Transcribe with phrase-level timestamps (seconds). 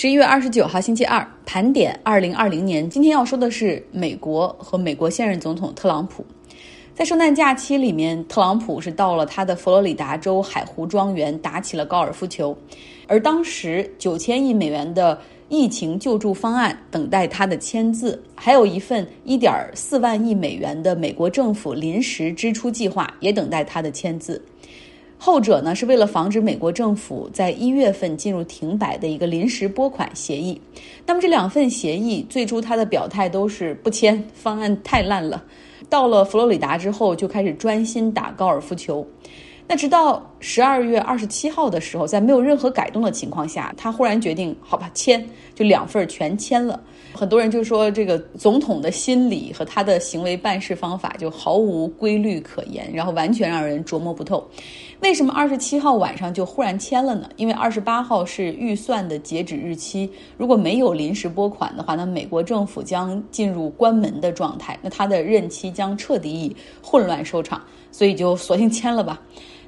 [0.00, 2.88] 十一月二十九号星期二，盘点二零二零年。
[2.88, 6.24] 今天要说的是美国和美国现任总统特朗普。
[6.94, 12.56] 在圣诞假期里面，特朗普是到了他的佛罗里达州海湖庄园打起了高尔夫球，
[13.08, 24.40] 而当时九千亿美元的疫情救助方案等待他的签字，还有一份一点四万亿美元的美国政府临时支出计划也等待他的签字。
[25.18, 30.58] 后者呢，是为了防止美国政府在一月份进入停摆的一个临时拨款协议。
[31.04, 35.42] 那么这两份协议最初他的表态都是不签，方案太烂了。
[35.88, 39.04] 到了佛罗里达之后，就开始专心打高尔夫球。
[39.70, 45.22] 那直到十二月二十七号的时候，在没有任何改动的情况下，他忽然决定，好吧，签，
[45.54, 46.80] 就两份全签了。
[47.12, 54.48] 很多人就说，这个总统的心理和他的行为办事方法就毫无规律可言，然后完全让人琢磨不透。
[55.00, 57.28] 为什么二十七号晚上就忽然签了呢？
[57.36, 69.20] 因为二十八号是预算的截止日期，如果没有临时拨款的话，那美国政府将进入关门的状态，那他的任期将彻底以混乱收场，所以就索性签了吧。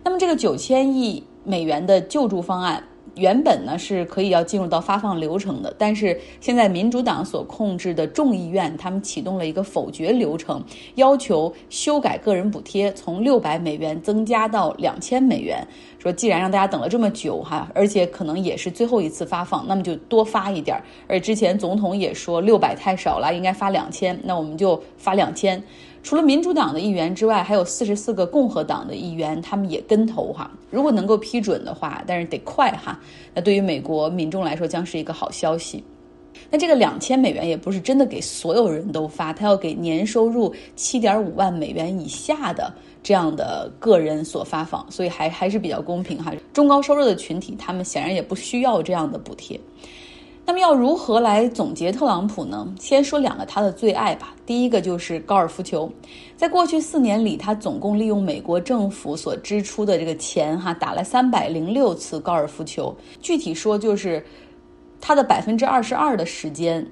[0.03, 2.83] 那么这个九千亿美元的救助方案。
[3.17, 10.63] 原本呢是可以要进入到发放流程的，但是现在民主党所控制的众议院，他们启动了一个否决流程，
[10.95, 15.67] 要求修改个人补贴，从六百美元增加到两千美元。
[15.99, 20.81] 说既然让大家等了这么久哈，而且可能也是最后一次发放，那么就多发一点。
[21.09, 25.63] 而之前总统也说六百太少了，应该发两千，那我们就发两千。
[26.03, 30.51] 除了民主党的议员之外，还有四十四个共和党的议员，他们也跟投哈。
[30.71, 32.99] 如果能够批准的话，但是得快哈。
[33.35, 35.85] 那对于美国民众来说，将是一个好消息。
[36.51, 46.33] 那这个两千美元也不是真的给所有人都发，他要给年收入七点五万美元以下的这样的个人所发放，所以还还是比较公平哈。
[46.53, 49.61] 中高收入的群体，他们显然也不需要这样的补贴。
[50.51, 52.67] 那么要如何来总结特朗普呢？
[52.77, 54.35] 先说两个他的最爱吧。
[54.45, 55.89] 第一个就是高尔夫球，
[56.37, 62.93] 在过去四年里，他总共利用美国政府所支出的这个钱，哈，打了三百零六次高尔夫球。
[63.21, 64.27] 具体说，就是
[65.01, 66.85] 他的百分之二十二的时间，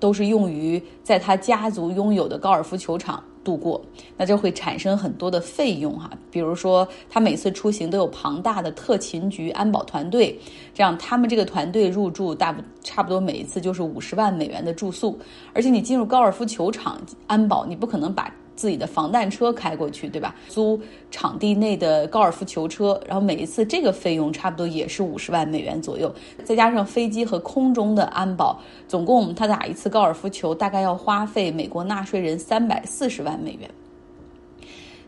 [0.00, 3.22] 都是用于在他家族拥有的高尔夫球场。
[3.48, 3.80] 度过，
[4.18, 6.10] 那就会产生很多的费用哈。
[6.30, 10.38] 比如说，他每次出行都有庞大的特勤局安保团队，
[10.74, 15.18] 这样他们这个团队入住大不差不多每一次就是五十万美元的住宿。
[15.54, 18.30] 而且你进入高尔夫球场安保，你不可能把。
[18.58, 20.34] 自己的防弹车开过去，对吧？
[20.48, 20.78] 租
[21.12, 33.70] 场地内的高尔夫球车，然后每一次这个费用差不多也是五十万美元左右，再加上飞机和空中的安保，总共他打一次高尔夫球大概要花费美国纳税人三百四十万美元。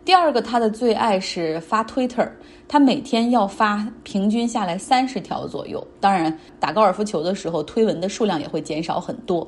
[0.05, 2.29] 第二个，他的最爱是发 Twitter，
[2.67, 5.87] 他每天要发平均下来三十条左右。
[6.01, 9.47] 当然，打高尔夫球的时候推文的数量也会减少很多。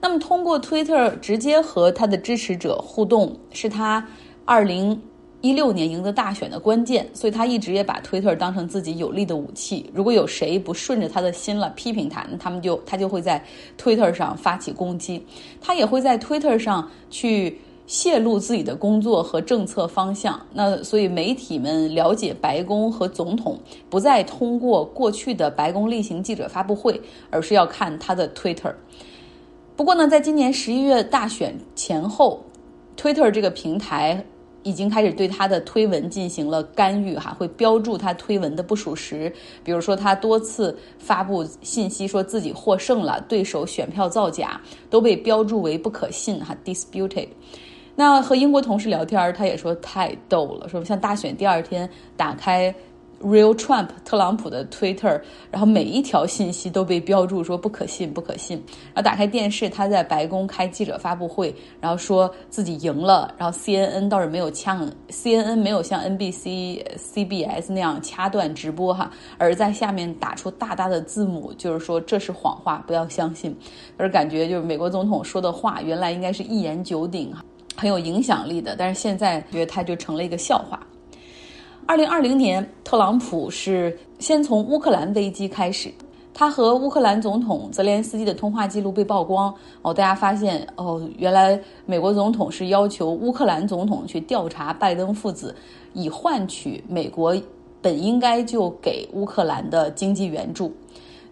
[0.00, 4.06] 那么，通过 Twitter 直接和他的支持者互动，是他
[4.44, 5.00] 二零
[5.40, 7.08] 一六年赢得大选的关键。
[7.12, 9.90] 所以他一直也把 Twitter 当成自己有力的武器。
[9.92, 13.42] 如果有谁不顺着他的心了，批评他，那他们就他就会在
[13.78, 15.24] Twitter 上发起攻击。
[15.60, 20.40] 他也会在 Twitter 上去泄露自己的工作和政策方向。
[20.52, 23.58] 那所以媒体们了解白宫和总统，
[23.88, 28.72] 不再通过过去的白宫例行记者发布会，而是要看他的 Twitter。
[29.76, 32.42] 不过呢，在今年十一月大选前后
[32.96, 34.24] ，Twitter 这个平台
[34.62, 39.30] 已经开始对他的推文进行了干预，哈，会标注他推文的不属实。
[39.62, 47.28] 比如说，他多次发布信息说自己获胜了，对手选票造假，都被标注为不可信，哈，disputed。
[47.94, 52.74] 那和英国同事聊天，他也说太逗了，说像大选第二天打开。
[53.26, 55.20] Real Trump 特朗普的 Twitter，
[55.50, 58.56] 然后每一条信息都被标注说不可信，不可信。
[58.94, 63.34] 然后打开电视，他在白宫开记者发布会，然后说自己赢了。
[63.36, 73.52] 然后 CNN 倒是没有呛，CNN 没有像 NBC、CBS 那样掐断直播哈，而在下面打出大大的字母，就是说这是谎话，不要相信。
[73.96, 77.34] 而感觉就是美国总统说的话，原来应该是一言九鼎，
[77.76, 80.78] 很有影响力的，但是现在觉得他就成了一个笑话。
[81.88, 85.88] 二零二零年，特朗普是先从乌克兰危机开始，
[86.34, 89.54] 他和乌克兰总统泽连斯基的通话记录被曝光。
[89.82, 95.54] 哦，大家发现哦，原来美国总统是要求乌克兰总统去调查拜登父子，
[95.92, 97.36] 以换取美国
[97.80, 100.72] 本应该就给乌克兰的经济援助，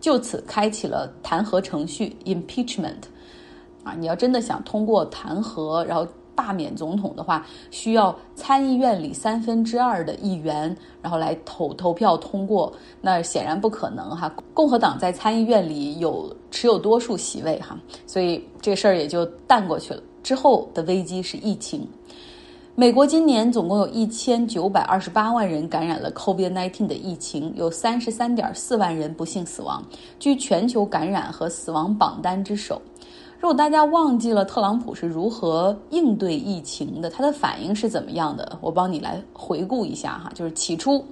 [0.01, 3.03] 就此开启了弹劾程序 （impeachment）。
[3.83, 6.07] 啊，你要真的想通过弹劾，然后。
[6.35, 12.73] 罢免总统的话，需要参议院里三分之二的议员，然后来投投票通过。
[13.01, 14.35] 那显然不可能哈。
[14.53, 20.03] 共和党在参议院里有持有多数席位哈，所以这事儿也就淡过去了。
[20.23, 21.87] 之后的危机是疫情。
[22.77, 29.81] 美国今年总共有一千九百二十八万人感染了 COVID-19 的疫情，有三十三点四万人不幸死亡，
[30.19, 32.83] 居全球感染和死亡榜单之首。
[33.45, 40.33] 如果大家忘记了特朗普是如何应对疫情的，他的反应是怎么样的，我帮你来回顾一下哈。
[40.35, 41.05] 就是起初，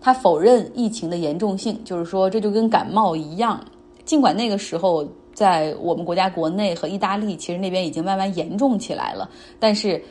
[0.00, 3.64] 他否认疫情的严重性，就是说这就跟感冒一样。
[4.04, 9.30] 尽管那个时候在我们国家国内和意大利，其实那边已经慢慢严重起来了，
[9.60, 10.02] 但是。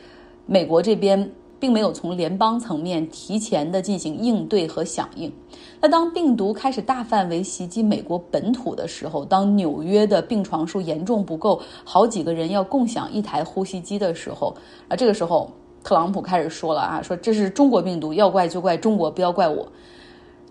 [0.48, 5.32] 美国这边并没有从联邦层面提前的进行应对和响应。
[5.80, 14.54] 那当病毒开始大范围袭击美国本土的时候，当纽约的病床数严重不够，好几个人要共享一台呼吸机的时候，
[14.88, 15.50] 啊，这个时候
[15.82, 19.66] 特朗普开始说了啊，说这是中国病毒，要怪就怪中国，不要怪我。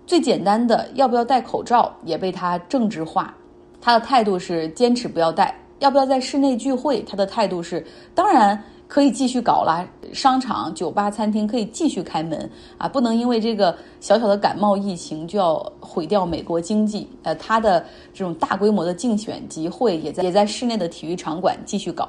[0.07, 3.35] 最简单的要不要戴口罩也被他政治化，
[3.81, 5.55] 他的态度是坚持不要戴。
[5.79, 8.63] 要不要在室内聚会，他的态度是当然。
[8.87, 12.87] 可以继续搞了，商场、酒吧、餐厅可以继续开门啊！
[12.87, 17.07] 不能因为这个小小的感冒疫情就要毁掉美国经济。
[17.23, 17.83] 呃，他的
[18.13, 22.07] 这种大规模的竞选集会也在也在室内的体育场馆继续搞。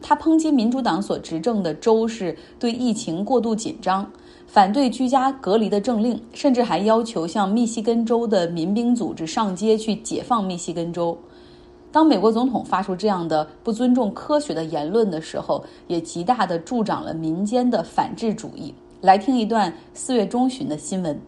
[0.00, 4.08] 他抨击民主党所执政的州是对疫情过度紧张，
[4.46, 11.16] 反对居家隔离的政令，甚至还要求向密西根州的民兵组织上街去解放密西根州。
[11.96, 18.74] 当美国总统发出这样的不尊重科学的言论的时候，也极大的助长了民间的反智主义。
[19.00, 21.18] 来听一段四月中旬的新闻。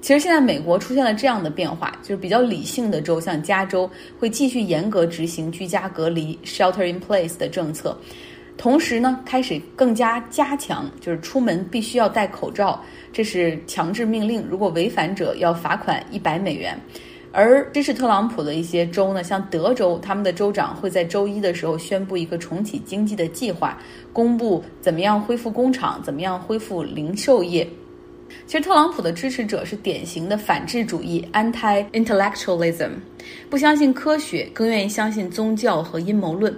[0.00, 3.88] 其实现在美国出现了这样的变化，就是比较理性的州，像加州
[4.18, 7.96] 会继续严格执行居家隔离 （shelter in place） 的政策，
[8.56, 12.82] 同时呢，开始更加加强，就是出门必须要戴口罩，
[13.12, 16.76] 这是强制命令，如果违反者要罚款一百美元。
[17.30, 23.78] 而支持特朗普的一些州呢，像德州，他们的州长会在周一的时候宣布一个重启经济的计划，
[24.12, 27.68] 公布怎么样恢复工厂，怎么样恢复零售业。
[28.46, 32.90] 其实特朗普的支持者是典型的反智主义 （anti-intellectualism），
[33.48, 36.54] 不相信科学，更愿意相信宗教和阴谋论。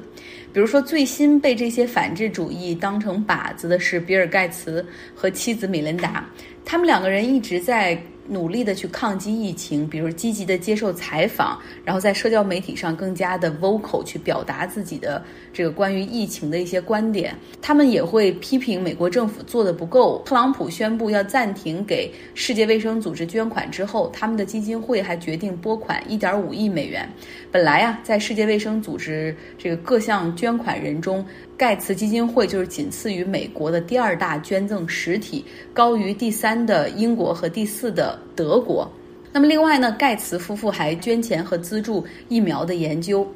[0.52, 4.84] 比如说，最新被这些反智主义当成靶子的是比尔·盖茨
[5.14, 6.28] 和妻子米琳达，
[6.64, 8.00] 他们两个人一直在。
[8.28, 15.22] 努力的去抗击疫情，比如积极的接受采访，然后在社交媒体上更加的 vocal 去表达自己的
[15.52, 17.34] 这个关于疫情的一些观点。
[17.60, 20.22] 他们也会批评美国政府做的不够。
[20.24, 27.08] 特朗普宣布要暂停给世界卫生组织捐款之后，他们的基金会还决定拨款1.5亿美元。
[27.52, 31.24] 本来啊，在世界卫生组织这个各项捐款人中，
[31.56, 35.44] 盖茨基金会就是仅次于美国的第二大捐赠实体，
[35.74, 38.88] 高于第三的英国和第四的德国。
[39.32, 43.26] 那么另外呢，盖茨夫妇还捐钱和资助疫苗的研究。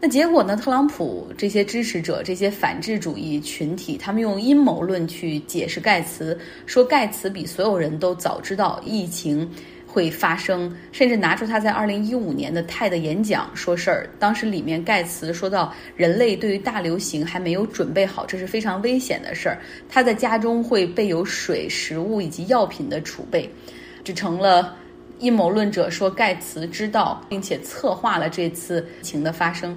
[0.00, 9.50] 那结果呢，特朗普这些支持者、这些反智主义群体，他们用阴谋论去解释盖茨，说盖茨比所有人都早知道疫情。
[9.98, 14.08] 会发生，甚至拿出他在二零一五年的泰的演讲说事儿。
[14.16, 19.58] 当时里面盖茨说到，人类对于大流行还没有准备好，这是非常危险的事儿。
[19.88, 23.50] 他在家中会备有水、食物以及药品的储备，
[24.04, 24.76] 这成了
[25.18, 29.76] 阴谋论者说盖茨知道并且策划了这次情的发生。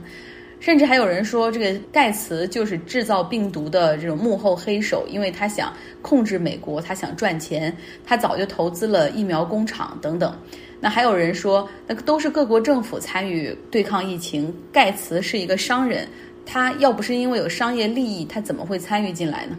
[0.61, 10.37] 甚至还有人说，这个盖茨就是制造病毒的这种幕后黑手，因为他想控制美国，他想赚钱，他早就投资了疫苗工厂等等。
[10.79, 16.07] 那还有人说，那都是各国政府参与对抗疫情，盖茨是一个商人，
[16.45, 19.57] 他要不是因为有商业利益，他怎么会参与进来呢？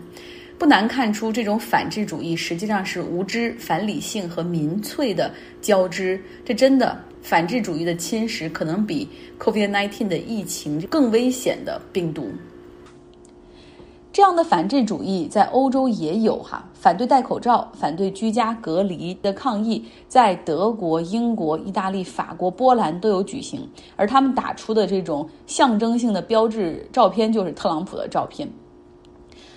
[0.56, 6.20] 不难看出，这种反智主义实际上是无知、反理性和民粹的交织。
[6.44, 6.96] 这真的。
[7.22, 12.28] 反智主义的侵蚀可能比 COVID-19 的疫情更危险的病毒。
[14.12, 28.46] 这样的反智主义在欧洲也有哈，反对戴口罩、反对居家隔离的抗议，在德国、英国、意大利、法国、波兰都有举行，而他们打出的这种象征性的标志照片就是特朗普的照片。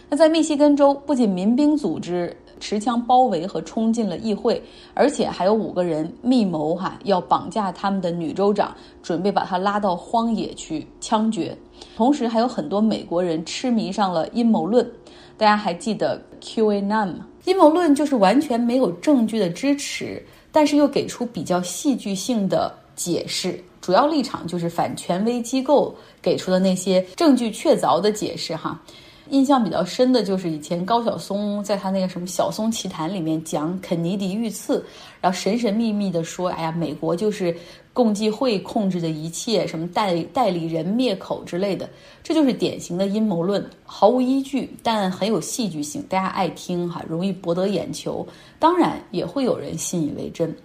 [0.10, 2.34] 那在密西根州，不仅民兵组织。
[2.60, 4.62] 持枪包围和冲进了议会，
[4.94, 11.56] 而且还有五个人密谋哈，要绑架他们的女州长，准备把她拉到荒野去枪决。
[11.96, 14.90] 同时，还有很多美国人痴迷上了阴谋论。
[15.38, 17.28] 大家还记得 QAnon 吗？
[17.44, 28.82] 阴谋论就是完全没有证据的支持，但是又给出比较戏剧性的解释，主要立场就是反权威机构给出的那些证据确凿的解释哈。
[29.30, 34.86] 印象比较深的就是以前高晓松在他那个什么《晓松奇谈》里面讲肯尼迪遇刺，
[35.20, 37.56] 然后神神秘秘的说：“哎呀，美国就是
[37.92, 41.90] 共济会控制的一切，什么代代理人灭口之类的，
[42.22, 48.26] 这就是典型的阴谋论，毫无依据，但很有戏剧性，大家爱听哈，容易博得眼球，
[48.60, 50.56] 当然也会有人信以为真。”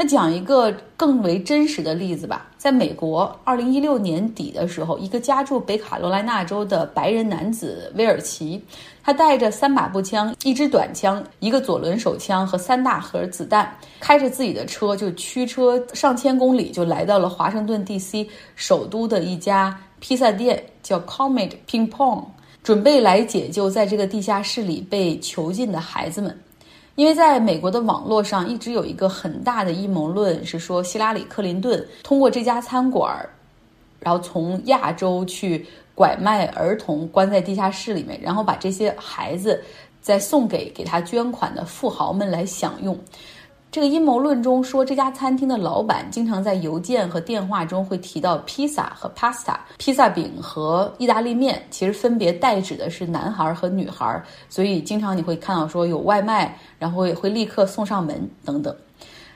[0.00, 2.46] 那讲一个更为真实的例子吧。
[2.56, 8.62] 在美国，二零一六年底的时候，一个家住北卡罗来纳州的白人男子威尔奇，
[9.02, 18.28] 他带着三把步枪、一支短枪、一个左轮手枪和三大盒子弹，开着自己的车就驱车上千公里，就来到了华盛顿 D.C.
[18.54, 22.24] 首都的一家披萨店，叫 Comet Ping Pong，
[22.62, 26.38] 准备来解救在这个地下室里被囚禁的孩子们。
[26.98, 33.24] 因为在美国的网络上一直有一个很大的阴谋论，是说希拉里·克林顿通过这家餐馆，
[34.00, 35.64] 然后从亚洲去
[35.94, 39.62] 拐卖儿童，关在地下室里面，然后把这些孩子
[40.02, 42.98] 再送给给他捐款的富豪们来享用。
[43.70, 58.74] 这个阴谋论中说，这家餐厅的老板经常在邮件和电话中会提到披萨和 pasta，披萨饼和意大利面，其实分别代指的是男孩和女孩，所以经常你会看到说有外卖，然后也会立刻送上门等等。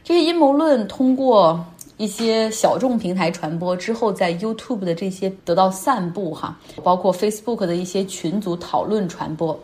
[0.03, 1.63] 这些阴谋论通过
[1.99, 9.61] 一些小众平台传播之后，在 YouTube 的这些得到散布哈，包括 Facebook 的一些群组讨论传播。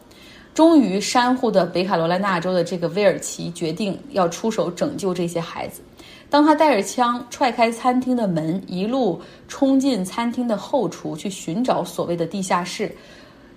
[0.58, 5.80] 终于，山户的北卡罗来纳州的这个威尔奇决定要出手拯救这些孩子。
[6.28, 12.92] 当他带着枪踹开餐厅的门，一路冲进餐厅的后厨去寻找所谓的地下室，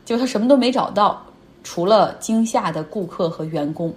[0.05, 1.19] 结果他什么都没找到，
[1.63, 3.91] 除了惊吓的顾客和员工。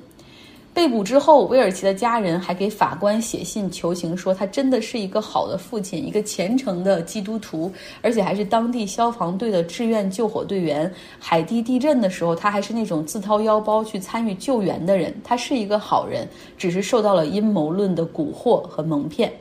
[0.75, 10.93] 被捕之后，威尔奇的家人还给法官写信求情，说他真的是一个好的父亲，一个虔诚的基督徒，而且还是当地消防队的志愿救火队员。
[11.21, 15.15] 海地地震的时候，他还是那种自掏腰包去参与救援的人。
[15.23, 16.29] 他是一个好人，
[16.59, 19.33] 只是受到了阴谋论的蛊惑和蒙骗。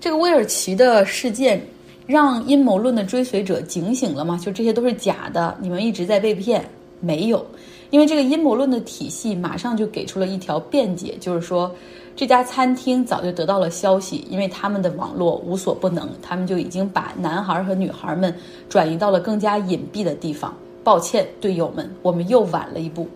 [0.00, 1.62] 这个威尔奇的事件，
[2.04, 4.36] 让阴谋论的追随者警醒了吗？
[4.44, 6.68] 就这些都是假的，你们一直在被骗？
[7.00, 7.46] 没有。
[7.90, 11.74] 因为这个阴谋论的体系马上就给出了一条辩解，就是说，
[12.14, 18.34] 这家餐厅早就得到了消息，因为他们的网络无所不能，他们就已经把男孩和女孩们
[18.68, 20.54] 转移到了更加隐蔽的地方。
[20.84, 23.06] 抱歉，队友们，我们又晚了一步。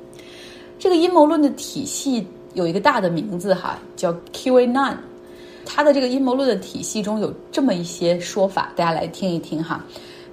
[0.79, 4.95] 这个阴谋论的体系有一个大的名字哈，叫 QAnon。
[5.65, 9.85] 它的这个阴谋论的体系中有这么一些说法，大家来听一听哈。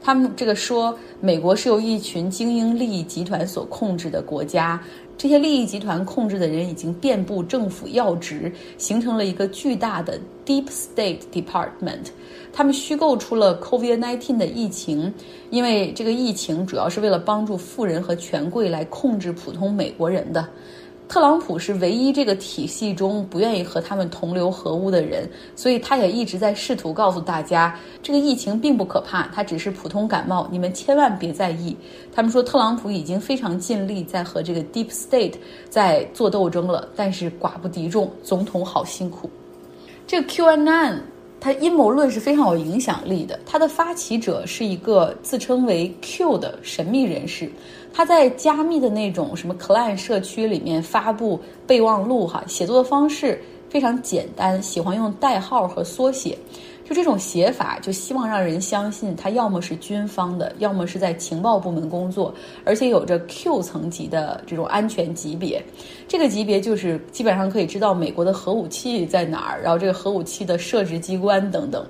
[0.09, 4.81] 他们这个说，美国是由一群精英利益集团所控制的国家，
[5.15, 12.07] 这些利益集团控制的人已经遍布政府要职，形成了一个巨大的 Deep State Department。
[12.51, 15.13] 他们虚构出了 COVID-19 的疫情，
[15.51, 20.49] 因为这个疫情主要是为了帮助富人和权贵来控制普通美国人的。
[21.09, 31.75] 特朗普是唯一这个体系中不愿意和他们同流合污的人，所以他也一直在试图告诉大家，这个疫情并不可怕，它只是普通感冒，你们千万别在意。
[32.13, 35.33] 他们说特朗普已经非常尽力在和这个 Deep State
[35.67, 39.27] 在做斗争了，但是寡不敌众，总统好辛苦。
[40.05, 40.99] 这个 QAnon。
[41.41, 43.39] 他阴谋论是非常有影响力的。
[43.45, 47.49] 他的发起者是一个自称为 Q 的神秘人士，
[47.93, 56.37] 他在加密的那种什么 Clan 社区里面发布备忘录，哈，写作的方式非常简单，喜欢用代号和缩写。
[56.85, 62.33] 就这种写法，就希望让人相信他要么是军方的，要么是在情报部门工作，
[62.65, 65.63] 而且有着 Q 层级的这种安全级别。
[66.07, 71.85] 这个级别就是基本上可以知道美国的核武器在哪儿，然后这个核武器的设置机关等等。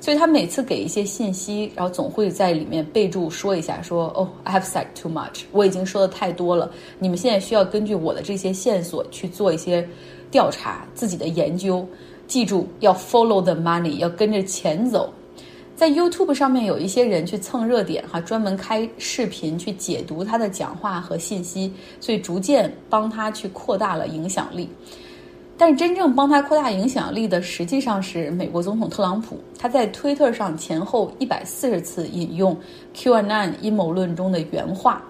[0.00, 6.70] 所以他每次给一些信息，然后总会在里面备注说一下，说哦，I have said too much，我已经说的太多了。
[6.98, 9.86] 你们现在需要根据我的这些线索去做一些
[10.30, 11.86] 调查，自己的研究。
[12.26, 15.12] 记住要 follow the money，要跟着钱走。
[15.74, 24.68] 在 YouTube 上面有一些人去蹭热点，哈，专门开视频去解读他的讲话和信息，所以逐渐帮他去扩大了影响力。
[25.60, 29.38] 但真正帮他扩大影响力的，实际上是美国总统特朗普。
[29.58, 32.56] 他在推特上前后一百四十次引用
[32.96, 35.02] QAnon 阴谋论中的原话。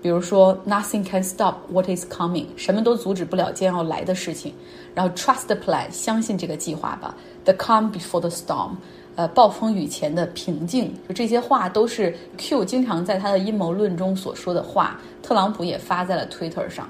[0.00, 4.54] 比如说，Nothing can stop what is coming，什么都阻止不了将要来的事情。
[4.94, 7.12] 然后，Trust the plan，相信这个计划吧。
[7.42, 8.76] The calm before the storm，
[9.16, 10.94] 呃，暴风雨前的平静。
[11.08, 15.00] 就这些话都是 Q 经常在他的阴谋论中所说的话。
[15.20, 16.88] 特朗普也发在了推特上。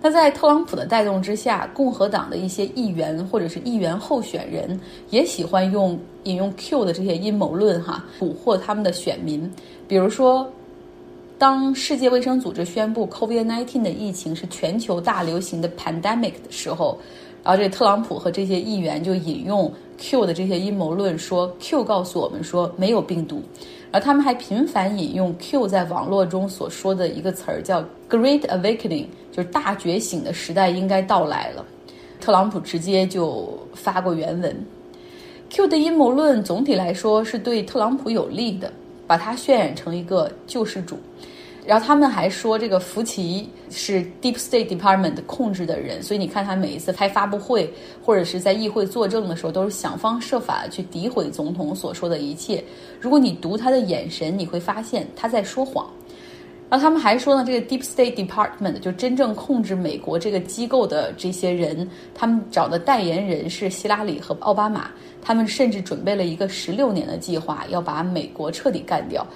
[0.00, 4.78] 那在特朗普的带动之下，共和党的一些议员或者是议员候选人
[5.10, 9.50] 也喜欢用引用 Q 的这些阴谋论哈，蛊惑他们的选民。
[9.86, 10.50] 比如说。
[11.40, 16.98] 当世界卫生组织宣布 COVID-19 的疫情是全球大流行的 pandemic 的时候，
[17.44, 23.40] 然后这特朗普和这些议员就引用 Q 的这些阴谋论，说 Q 告诉我们说没有病毒，
[23.92, 29.06] 而他们还频繁引用 Q 在网络中所说的一个词儿叫 Great Awakening，
[29.38, 31.64] 就是大觉醒的时代应该到来了。
[32.18, 34.66] 特朗普直接就发过原文。
[35.48, 38.72] Q 的阴谋论总体来说是对特朗普有利的，
[39.06, 40.98] 把他渲染成一个救世主。
[41.64, 47.72] 然后他们还说，这个福奇是 Deep State Department 控制的人，所以你看他每一次开发布会
[48.04, 52.64] 或者是在议会作证的时候，都是想方设法去诋毁总统所说的一切。
[52.98, 55.88] 如果你读他的眼神，你会发现他在说谎。
[56.70, 64.90] 然后他们还说呢，这个 Deep State Department 就真正控制美国这个机构的这些人，他们找的代言人是希拉里和奥巴马。
[65.22, 69.26] 他们甚至准备了一个十六年的计划，要把美国彻底干掉，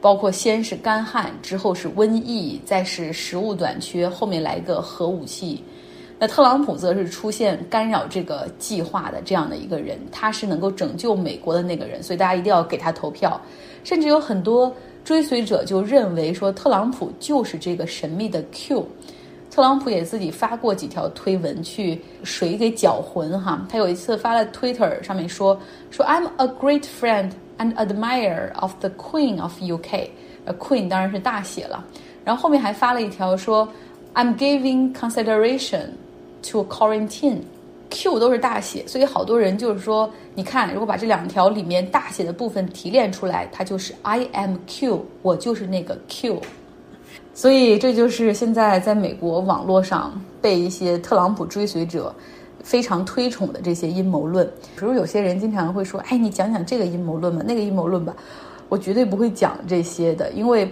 [0.00, 5.64] 包括先是干旱，之后是瘟疫，再是食物短缺，后面来个核武器。
[6.18, 13.40] 那特朗普则是出现干扰这个计划的这样的一个人，他是能够拯救美国的那个人，所以大家一定要给他投票。
[13.82, 14.70] 甚至有很多。
[15.04, 18.86] 追随者就认为说，特朗普就是这个神秘的 Q。
[19.50, 23.66] 特朗普也自己发过几条推文去水给搅浑哈。
[23.68, 30.08] 他有一次发了 Twitter 上面说说 I'm a great friend and admirer of the Queen of UK。
[30.46, 31.84] 呃，Queen 当然是大写了。
[32.24, 33.68] 然后后面还发了一条说
[34.14, 35.90] I'm giving consideration
[36.50, 37.40] to quarantine。
[37.94, 46.40] Q 都是大写，所以好多人就是说，你看，如果把这两条里面大写的部分提炼出来，它就是 I am Q，我就是那个 Q。
[47.34, 52.14] 所以这就是现在在美国网络上被一些特朗普追随者
[52.62, 54.46] 非常推崇的这些阴谋论。
[54.74, 58.16] 比如有些人经常会说：“哎，你讲讲这个阴谋论吧，那个阴谋论吧。”
[58.70, 60.68] 我绝对不会讲这些的，因为。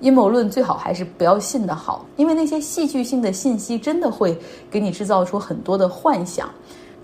[0.00, 4.36] 阴谋论最好还是不要信的好，因为那些戏剧性的信息真的会
[4.70, 6.48] 给你制造出很多的幻想。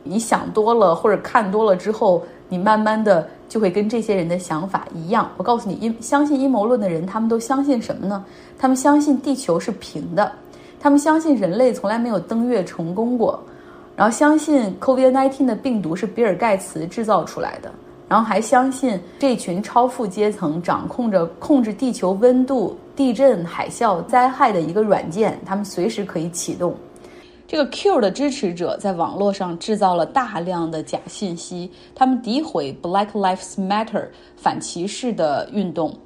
[0.02, 5.30] 你想多了或者看多了之后，你慢慢的就会跟这些人的想法一样。
[5.36, 8.24] 我告诉你，阴相信阴谋论的人，他们都相信什么呢？
[8.58, 10.32] 他们相信地球是平的，
[10.80, 13.38] 他们相信人类从来没有登月成功过，
[13.94, 17.70] 然后相信 COVID-19 的病毒是比尔盖茨制造出来的。
[18.10, 26.74] 然后还相信这群超富阶层掌控着控制地球温度、地震、海啸灾害的一个软件，他们随时可以启动。
[27.46, 35.96] 这个 Q 的支持者在网络上制造了大量的假信息，他们诋毁 Black Lives Matter 反歧视的运动，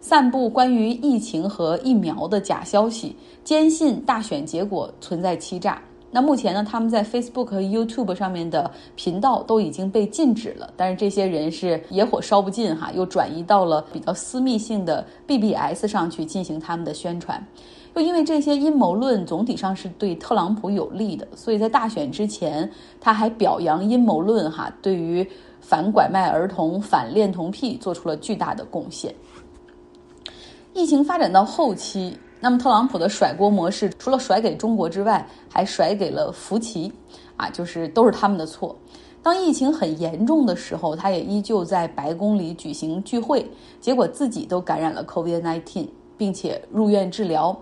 [0.00, 5.80] 散布关于疫情和疫苗的假消息，坚信大选结果存在欺诈。
[6.10, 10.72] 那目前呢，他们在 Facebook 和 YouTube 上面的频道都已经被禁止了。
[10.74, 17.46] 但是这些人是野火烧不尽哈，又转移到了比较私密性的 BBS 上去进行他们的宣传。
[17.94, 25.28] 又因为这些阴谋论总体上是对特朗普有利的，所以在大选之前，他还表扬阴谋论哈，对于
[25.60, 29.14] 反拐卖儿童、反恋童癖做出了巨大的贡献。
[30.72, 32.16] 疫情发展到后期。
[32.40, 36.92] 那么，特朗普的甩锅模式除了甩给中国之外，还甩给了福奇，
[37.36, 38.76] 啊，就是都是他们的错。
[39.20, 43.44] 当疫情很严重的时候，他也依旧在白宫里举行聚会，
[43.80, 47.54] 结果自己都感染了 COVID-19，并且入院治疗。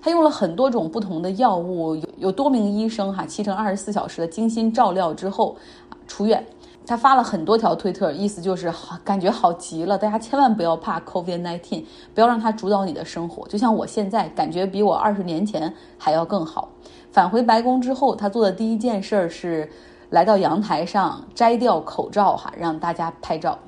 [0.00, 5.54] 他用了很多种不同的药物，有有多名医生哈，七乘二十四小时的精心照料之后，
[5.90, 6.44] 啊，出院。
[6.84, 9.96] 他发了很多条推特，意思就是好，感觉好极了。
[9.96, 13.46] 大家千万不要怕 COVID-19，不要让它主导你的生活。
[13.46, 16.68] 就像我现在感觉比我二十年前还要更好。
[17.12, 19.70] 返回白宫之后，他做的第一件事是
[20.10, 23.58] 来到阳台上摘掉口罩，哈，让大家拍照。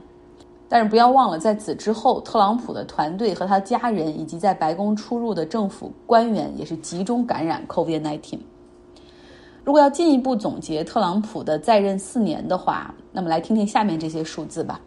[0.68, 8.38] 但是不要忘了，在此之后，特朗普的团队和他家人以及在白宫出入的政府官员也是集中感染 COVID-19。
[9.64, 14.79] 如果要进一步总结特朗普的在任四年的话，那么来听听下面这些数字吧。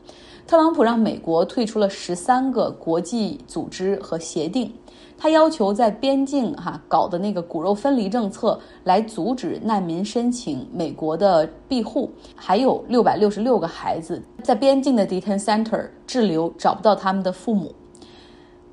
[0.45, 4.71] 特朗普让美国退出了十三个国际组织和协定，
[5.17, 17.73] 他要求在边境哈搞的那个骨肉分离政策来阻止难民申请美国的庇护，还有六百六十六个孩子在边境的 detention center 滞留，找不到他们的父母。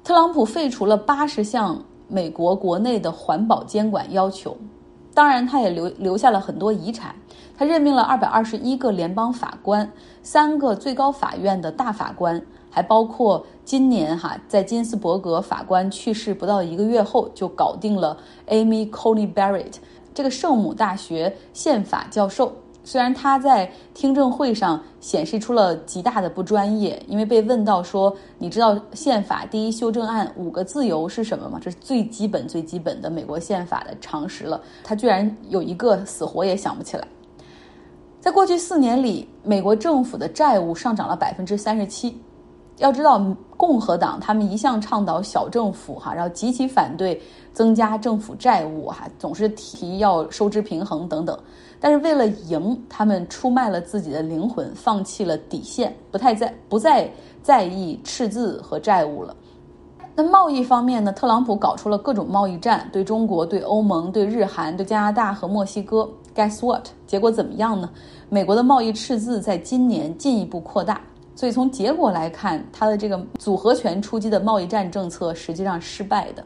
[0.05, 4.55] 特朗普废除了八十项美国国内的环保监管要求。
[5.15, 7.15] 当然，他也留留下了很多遗产。
[7.57, 9.93] 他任命了二百二十一个联邦法官，
[10.25, 19.75] 三个最高法院的大法官，还包括今年哈在金斯伯格法官去世不到一个月后就搞定了 Amy Coney Barrett
[20.13, 22.53] 这个圣母大学宪法教授，
[22.85, 34.61] 虽然他在听证会上显示出了极大的不专业，因为被问到说：“你知道宪法第一修正案五个自由是什么吗？”这是最基本、最基本的美国宪法的常识了。
[34.85, 37.09] 他居然有一个死活也想不起来。
[38.21, 42.21] 在过去四年里，美国政府的债务上涨了百分之三十七。
[42.79, 43.25] 要知道，
[43.57, 47.21] 共和党他们一向倡导小政府，哈，然后极其反对
[47.53, 51.39] 增加政府债务，哈，总是提要收支平衡等等。
[51.79, 57.11] 但是为了赢，他们出卖了自己的灵魂，放弃了底线，不太在不再
[57.43, 59.37] 在意赤字和债务了。
[60.17, 61.13] 那贸易方面呢？
[61.13, 66.09] 特朗普搞出了各种贸易战，对中国、对欧盟、对日韩、对加拿大和墨西哥。
[66.37, 66.87] Guess what？
[67.07, 67.91] 结果怎么样呢？
[68.29, 71.01] 美国的贸易赤字在今年进一步扩大。
[71.37, 76.45] 所以从结果来看，他的这个组合拳出击的贸易战政策实际上失败的。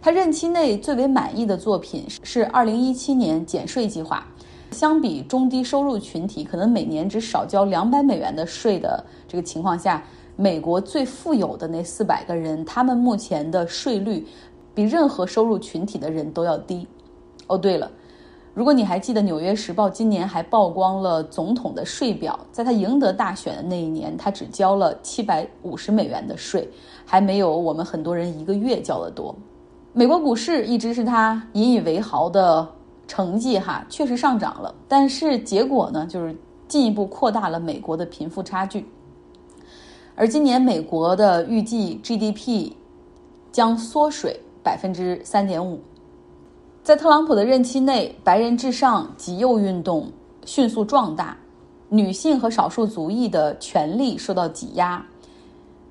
[0.00, 4.26] 他任期内最为满意的作品是2017年减税计划。
[4.70, 10.02] 相比中低收入群体可能每年只少交两百美元的税的这个情况下，
[10.34, 14.26] 美国最富有的那四百个人，他们目前的税率
[14.74, 16.88] 比任何收入群体的人都要低。
[17.48, 17.90] 哦，对了，
[18.54, 26.68] 如果你还记得《纽约时报》今年还曝光了总统的税表，在他赢得大选的那一年，他只交了七百五十美元的税，
[27.06, 29.34] 还没有我们很多人一个月交的多。
[29.92, 32.68] 美国股市一直是他引以为豪的。
[33.08, 36.34] 成绩哈确实上涨了，但是结果呢，就是
[36.66, 38.86] 进一步扩大了美国的贫富差距。
[40.14, 42.72] 而今年美国的预计 GDP
[43.50, 45.78] 将缩水百分之三点五。
[46.82, 50.10] 在特朗普的任期内，白人至上、极右运动
[50.44, 51.36] 迅速壮大，
[51.88, 55.00] 女性和少数族裔的权利受到挤压，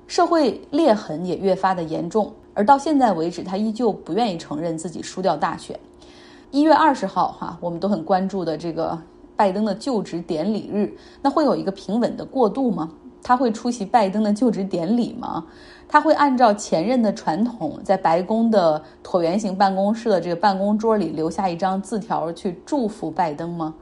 [0.06, 2.30] 社会裂痕也越发的严重。
[2.52, 5.80] 而到现在为止，他依旧不愿意承认自己输掉大选。
[6.50, 8.98] 一月二十号，哈，我们都很关注的这个
[9.34, 12.92] 拜登的就职典礼日，那会有一个平稳的过渡吗？
[13.22, 15.44] 他会出席拜登的就职典礼吗？
[15.88, 23.74] 他会按照前任的传统，在白宫的椭圆形办公室的这个办公桌里留下一张字条去祝福拜登吗？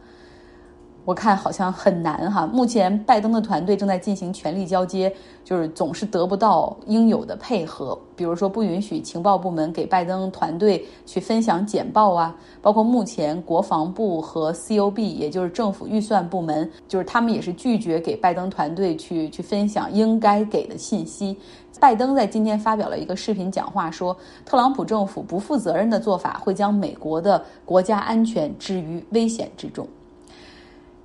[1.10, 2.46] 我看好像很难哈。
[2.46, 7.98] 目前拜登的团队正在进行权力交接，就是总是得不到应有的配合。
[8.14, 21.36] 比如说，不允许情报部门给拜登团队去分享简报啊，包括目前国防部和 COB，也就是政府预算部门，就是他们也是拒绝给拜登团队去去分享应该给的信息。
[21.80, 29.84] 拜登在今天发表了一个视频讲话，说特朗普政府不负责任的做法会将美国的国家安全置于危险之中。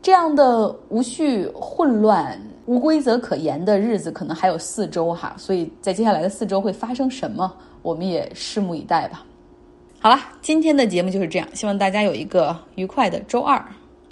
[0.05, 5.33] 这样的无序、混乱、无规则可言的日子，可能还有四周哈。
[5.35, 9.25] 所以在接下来的四周会发生什么，我们也拭目以待吧。
[9.99, 13.59] 好了，今天的节目就是这样，希望大家有一个愉快的周二。